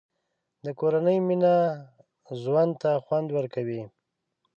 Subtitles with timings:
[0.65, 1.55] د کورنۍ مینه
[2.41, 3.81] ژوند ته خوند ورکوي.